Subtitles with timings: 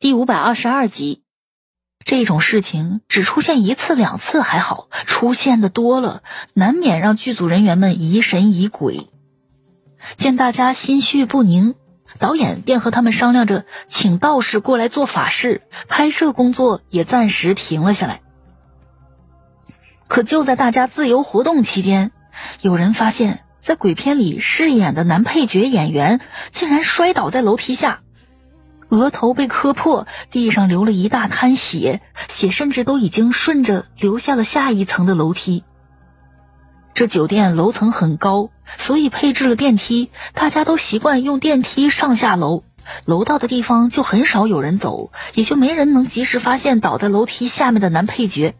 [0.00, 1.24] 第五百二十二集，
[2.02, 6.22] 这种事情只出现一次两次还好，出现的多了，
[6.54, 9.10] 难免让剧组人员们疑神疑鬼。
[10.16, 11.74] 见大家心绪不宁，
[12.18, 18.22] 导演便和他们商量着，请道士过来做法事，拍摄工作也暂时停了下来。
[20.08, 22.10] 可就在大家自由活动期间，
[22.62, 28.00] 有人发现，在鬼片里饰演的男配角演员竟然摔倒在楼梯下。
[28.90, 35.64] 额头被磕破，地上流了一大滩血，血甚至都已经顺着流下了下一层的楼梯。
[36.92, 42.64] 这酒店楼层很高，所以配置了电梯，大家都习惯用电梯上下楼。
[43.04, 48.54] 楼道的地方就很少有人走，也就没人能及时发现倒在楼梯下面的男配角。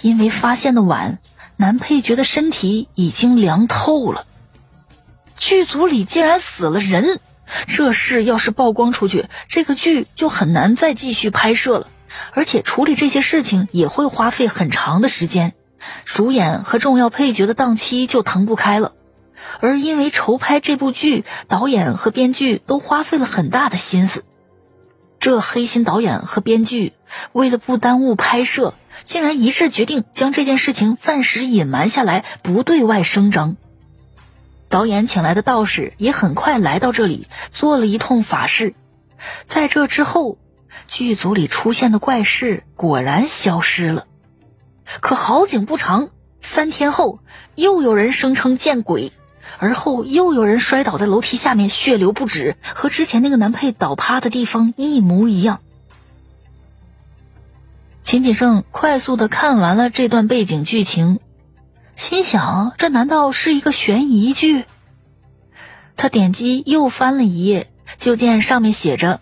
[0.00, 1.18] 因为发现的晚，
[1.56, 4.24] 男配角的身体已经凉透了。
[5.36, 7.20] 剧组里竟然死了人！
[7.66, 11.88] 这事要是曝光出去，这个剧就很难再继续拍摄了，
[12.32, 15.54] 而且处理这些事情也会花费很长的时间，
[16.04, 18.92] 主演和重要配角的档期就腾不开了。
[19.60, 24.24] 而因为筹拍这部剧，导演和编剧都花费了很大的心思。
[25.20, 26.92] 这黑心导演和编剧
[27.32, 33.56] 为了不耽误拍摄，竟然一致决定将这件事情暂时隐瞒下来，不对外声张。
[34.68, 38.74] 导演请来的道士也很快来到这里，做了一通法事。
[39.46, 40.38] 在这之后，
[40.86, 44.06] 剧组里出现的怪事果然消失了。
[45.00, 46.10] 可好景不长，
[46.40, 47.20] 三天后
[47.54, 49.12] 又有人声称见鬼，
[49.58, 55.60] 而后又有人摔倒在楼梯下面，血流不止，和之前那个男配倒趴的地方一模一样。
[58.00, 61.20] 秦锦胜快速的看完了这段背景剧情。
[61.98, 64.64] 心想，这难道是一个悬疑剧？
[65.96, 67.66] 他点击又翻了一页，
[67.98, 69.20] 就见上面写着：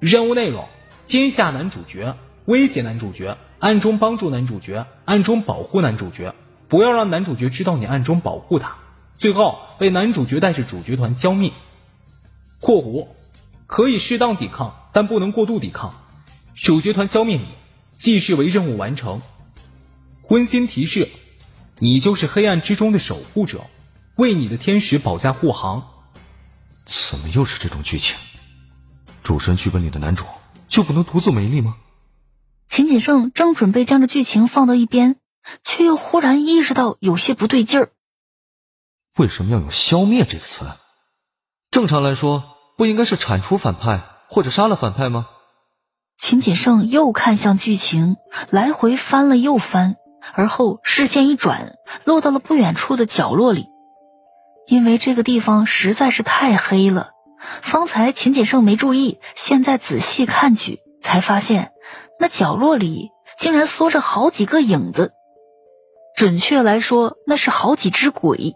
[0.00, 0.66] 任务内容：
[1.04, 6.34] 惊吓男主角，威胁男主角，暗中帮助男主角，暗中保护男主角，
[6.66, 8.76] 不要让男主角知道你暗中保护他，
[9.16, 11.52] 最后被男主角带着主角团消灭。
[12.58, 13.06] （括弧
[13.68, 15.94] 可以适当抵抗，但不能过度抵抗。
[16.56, 17.46] 主角团消灭你，
[17.94, 19.22] 即视为任务完成。）
[20.28, 21.08] 温馨提示。
[21.78, 23.66] 你就是黑暗之中的守护者，
[24.16, 25.88] 为你的天使保驾护航。
[26.84, 28.16] 怎么又是这种剧情？
[29.22, 30.24] 主神剧本里的男主
[30.68, 31.76] 就不能独自美丽吗？
[32.68, 35.16] 秦锦盛正准备将这剧情放到一边，
[35.62, 37.90] 却又忽然意识到有些不对劲儿。
[39.16, 40.66] 为什么要用“消灭”这个词？
[41.70, 42.44] 正常来说，
[42.76, 45.28] 不应该是铲除反派或者杀了反派吗？
[46.16, 48.16] 秦锦盛又看向剧情，
[48.48, 49.96] 来回翻了又翻。
[50.34, 53.68] 而后视线一转，落到了不远处的角落里。
[54.66, 57.10] 因为这个地方实在是太黑了，
[57.60, 61.72] 方才秦锦胜没注意，现在仔细看去，才发现
[62.18, 65.12] 那角落里竟然缩着好几个影子。
[66.14, 68.54] 准确来说，那是好几只鬼，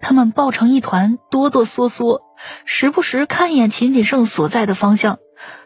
[0.00, 2.20] 他们抱成一团，哆哆嗦嗦，
[2.64, 5.18] 时不时看一眼秦锦胜所在的方向，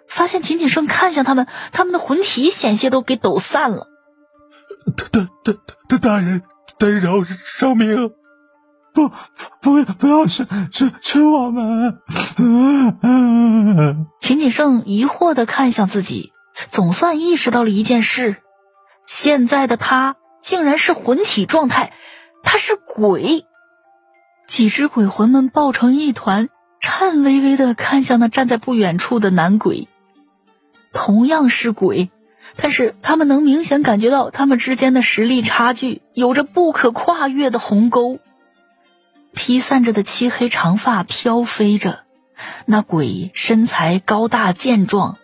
[0.07, 3.87] 发现秦锦胜看向他们，他们的魂体险些都给抖散了。
[4.97, 5.53] 大大大
[5.89, 6.43] 大大人，
[6.79, 7.23] 得饶
[7.61, 8.13] 饶命！
[8.93, 9.09] 不
[9.61, 11.99] 不不要吃吃吃我们！
[14.21, 16.33] 秦锦胜疑惑的看向自己，
[16.71, 18.37] 总算意识到了一件事：
[19.07, 21.93] 现在的他竟然是魂体状态，
[22.43, 23.45] 他是鬼。
[24.49, 26.49] 几只鬼魂们抱成一团，
[26.81, 29.87] 颤巍巍的看向那站在不远处的男鬼，
[30.93, 32.11] 同样是鬼。
[32.57, 38.19] 但是他们能明显感觉到，他们之间的实力差距有着不可跨越的鸿沟。
[39.33, 42.01] 披散着的漆黑长发飘飞着，
[42.67, 45.19] 那鬼身材高大健壮，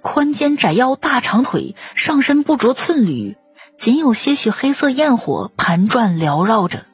[0.00, 3.36] 宽肩窄腰大长腿，上身不着寸缕，
[3.76, 6.86] 仅有些许黑色焰火盘转缭绕着。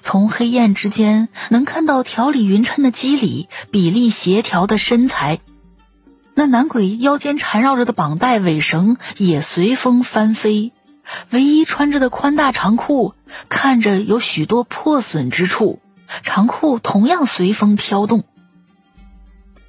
[0.00, 5.40] 从黑焰之间能看到条理匀称的肌理，比例协调的身材。
[6.34, 10.72] 那男鬼腰间缠绕着的绑带尾绳也随风翻飞，
[11.30, 13.14] 唯一穿着的宽大长裤
[13.48, 15.80] 看着有许多破损之处，
[16.22, 18.24] 长裤同样随风飘动。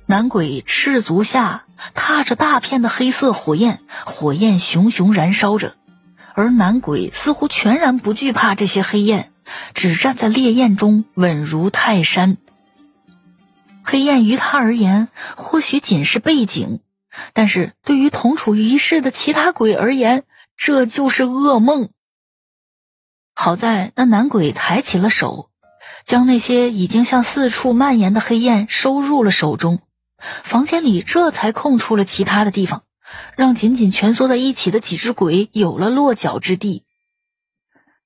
[0.05, 1.63] 男鬼赤足下
[1.93, 5.75] 踏着大片的黑色火焰，火焰熊熊燃烧着，
[6.33, 9.31] 而男鬼似乎全然不惧怕这些黑焰，
[9.73, 12.37] 只站在烈焰中稳如泰山。
[13.83, 16.79] 黑焰于他而言，或许仅是背景，
[17.33, 20.23] 但是对于同处于一室的其他鬼而言，
[20.57, 21.89] 这就是噩梦。
[23.35, 25.49] 好在那男鬼抬起了手，
[26.05, 29.79] 将那些已经向四处蔓延的黑焰收入了手中，
[30.43, 32.83] 房间里这才空出了其他的地方，
[33.35, 36.83] 让紧紧蜷缩在一起的几只鬼有了落脚之地。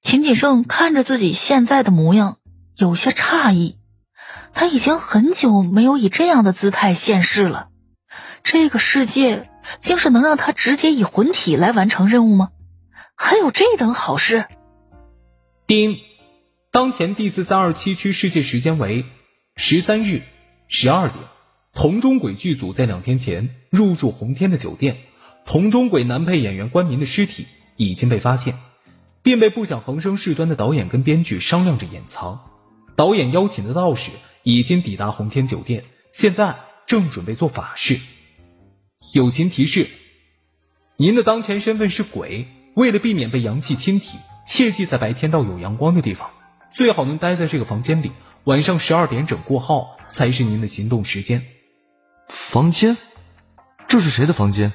[0.02, 2.38] 秦锦盛看着自己现在的模样，
[2.76, 3.77] 有些诧异。
[4.54, 7.70] 他已经很久没有以这样的姿态现世了。
[8.44, 9.50] 这个世界
[9.82, 12.50] 竟是能让他直接以魂体来完成任务吗？
[13.16, 14.46] 还有这等好事？
[15.66, 15.98] 丁，
[16.72, 19.06] 当前第四三二七区世界时间为
[19.56, 20.24] 十三日
[20.68, 21.24] 十二点。
[21.74, 24.98] 同中鬼剧组在两天前入住红天的酒店，
[25.46, 27.46] 同中鬼男配演员关民的尸体
[27.76, 28.58] 已经被发现，
[29.22, 32.50] 并被不想横生事端的导演跟编剧商量着掩藏。
[32.96, 34.10] 导演邀请的道士
[34.50, 35.84] 已经抵达红天酒店，
[36.14, 36.56] 现在
[36.86, 38.00] 正准备做法事。
[39.12, 39.90] 友情提示：
[40.96, 44.18] 您的当前身份是鬼，为了避免被阳气侵体，
[44.48, 46.30] 切记在白天到有阳光的地方，
[46.72, 48.14] 最好能待在这个房间里。
[48.46, 51.44] 晚上十二点整过后才是您的行动时间。
[52.30, 52.96] 房间？
[53.86, 54.72] 这是谁的房间？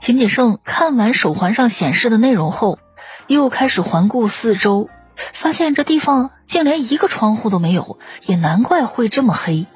[0.00, 2.78] 秦锦盛看完手环上显示的内容后，
[3.26, 4.88] 又开始环顾四周，
[5.32, 9.66] 发现这地方竟连一个窗户都没有，也难怪会这么黑。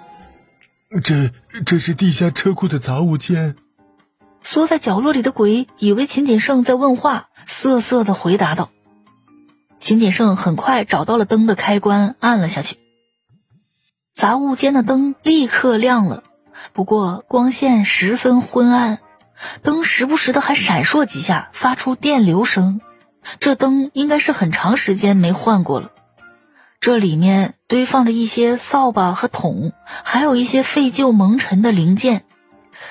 [1.03, 1.31] 这
[1.65, 3.57] 这是地下车库的杂物间。
[4.43, 8.71] 缩在角落里的鬼以为秦锦盛在问话，瑟瑟的回答道。
[9.81, 12.77] 秦锦盛很快找到了灯的开关，按了下去，
[14.15, 16.25] 杂物间的灯立刻亮了。
[16.73, 19.01] 不过光线十分昏暗，
[19.63, 22.81] 灯时不时的还闪烁几下，发出电流声。
[23.41, 25.91] 这灯应该是很长时间没换过了。
[26.81, 32.25] 这里面堆放着一些扫把和桶，还有一些废旧蒙尘的零件。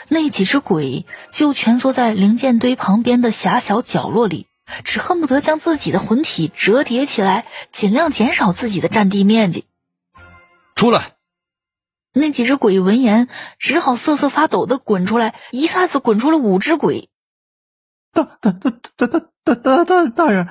[0.08, 4.48] 那几只鬼就蜷缩在零件堆旁边的狭小角落里，
[4.84, 9.66] 只恨不得将自己的魂体折叠起来，尽量减少自己的占地面积。
[10.76, 11.14] 出来！
[12.14, 13.28] 那几只鬼闻言，
[13.60, 17.10] 只好瑟瑟发抖的滚出来，一下子滚出了五只鬼。
[18.14, 20.48] 大大大大大大大大大人，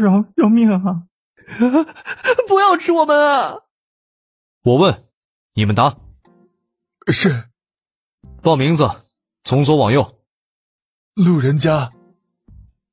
[0.00, 1.04] 饶饶命啊！
[2.48, 3.60] 不要吃我们啊！
[4.64, 5.04] 我问，
[5.54, 5.96] 你们答。
[7.12, 7.44] 是。
[8.42, 8.90] 报名字，
[9.44, 10.18] 从左往右。
[11.14, 11.90] 路人甲，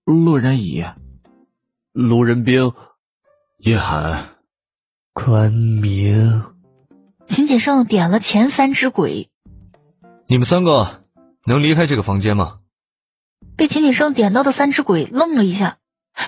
[0.05, 0.85] 路人乙，
[1.91, 2.71] 路人兵，
[3.57, 4.37] 叶寒，
[5.13, 6.43] 关明。
[7.25, 9.29] 秦锦盛点了前三只鬼，
[10.27, 11.03] 你们三个
[11.45, 12.59] 能离开这个房间吗？
[13.55, 15.77] 被秦锦盛点到的三只鬼愣了一下，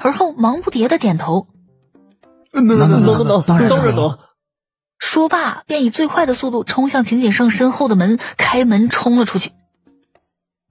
[0.01, 1.47] 而后忙不迭的点头
[2.51, 4.19] ：“能能能能能，当然能。”
[4.99, 9.51] 说罢，便以最快的速度冲向秦锦盛身后的门，开门冲了出去。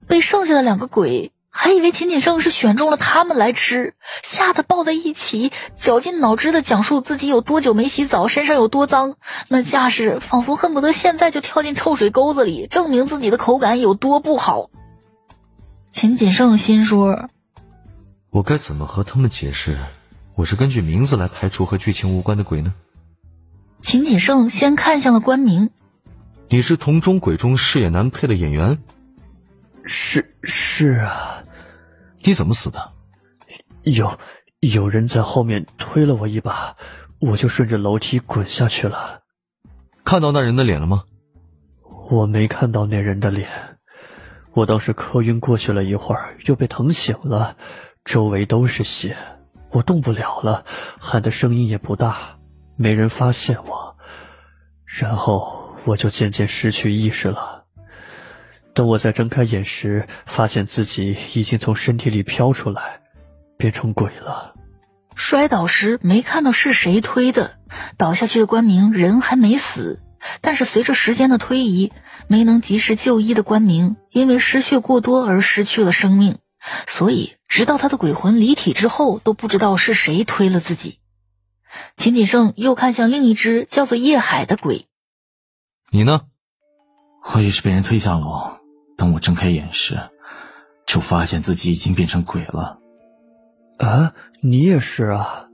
[0.07, 1.31] 被剩下的两个鬼。
[1.49, 9.15] 还以为秦锦盛是选中了他们来吃，吓得抱在一起，绞尽脑汁的讲述自己有多久没洗澡，身上有多脏，
[9.47, 14.69] 那架势仿佛恨不得现在就跳进臭水沟子里，证明自己的口感有多不好。
[15.99, 17.27] 秦锦盛心说
[18.29, 19.79] ：“我该怎么和他们解释，
[20.35, 22.71] 我是根据名字来排除和剧情无关的鬼呢？”
[23.81, 25.71] 秦锦盛先看向了关明
[26.49, 28.77] ：“你是同中鬼中饰演男配的演员
[29.85, 31.43] ？”“是是啊。”
[32.21, 32.91] 你怎么死的？
[33.81, 34.19] 有
[34.59, 36.75] 有人在后面推了我一把，
[37.17, 39.21] 我就顺着楼梯滚下去了。
[40.03, 41.05] 看到那人的脸了吗？
[42.11, 43.49] 我没看到那人的脸。
[44.57, 47.55] 我当时磕晕过去了一会儿，又被疼醒了，
[48.03, 49.15] 周围都是血，
[49.69, 50.65] 我动不了了，
[50.97, 52.39] 喊的声音也不大，
[52.75, 53.95] 没人发现我。
[54.83, 57.65] 然后我就渐渐失去意识了。
[58.73, 63.01] 等我再睁开眼时，发现自己已经从身体里飘出来，
[63.59, 64.55] 变成鬼了。
[65.13, 67.59] 摔倒时没看到是谁推的，
[67.95, 70.01] 倒下去的关明人还没死，
[70.41, 71.93] 但是随着时间的推移，
[72.27, 76.37] 没能及时就医的关明因为失血过多而失去了生命，
[76.87, 80.99] 所以直到他的鬼魂离体之后，都不知道是谁推了自己。
[81.95, 84.87] 秦锦盛又看向另一只叫做叶海的鬼，
[85.91, 86.21] 你呢？
[87.33, 88.57] 我也是被人推下楼。
[88.97, 90.09] 当我睁开眼时，
[90.87, 92.79] 就发现自己已经变成鬼了。
[93.77, 95.45] 啊，你也是啊？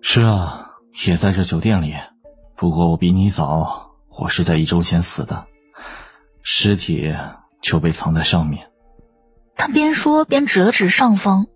[0.00, 0.70] 是啊，
[1.06, 1.96] 也在这酒店里。
[2.54, 5.46] 不过我比你早，我是在一周前死的，
[6.42, 7.14] 尸体
[7.60, 8.68] 就被藏在上面。
[9.54, 11.46] 他边说边指了指上方。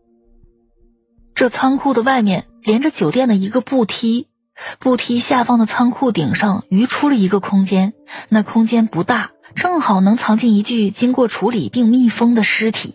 [1.34, 4.28] 这仓库的外面连着酒店的一个步梯，
[4.78, 7.92] 步梯下方的仓库顶上余出了一个空间，
[8.28, 9.32] 那空间不大。
[9.54, 12.94] 正好能藏进一具经过处理并密封的尸体。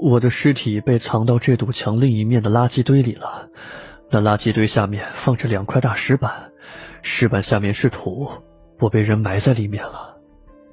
[0.00, 3.48] 我的尸体被藏到这堵墙另一面的垃圾堆里了。
[4.10, 6.50] 那垃圾堆下面放着两块大石板，
[7.02, 8.28] 石板下面是土，
[8.80, 10.16] 我被人埋在里面了。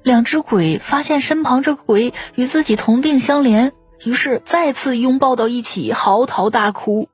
[0.08, 3.72] 两只鬼发现身旁这个鬼与自己同病相怜，
[4.04, 7.10] 于是再次拥抱到一起，嚎啕大哭。